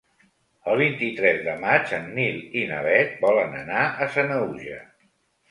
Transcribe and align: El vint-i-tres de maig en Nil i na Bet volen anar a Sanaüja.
El 0.69 0.77
vint-i-tres 0.83 1.41
de 1.47 1.53
maig 1.65 1.91
en 1.97 2.07
Nil 2.15 2.41
i 2.63 2.65
na 2.73 2.81
Bet 2.89 3.15
volen 3.27 3.55
anar 3.61 3.85
a 3.85 4.09
Sanaüja. 4.19 4.81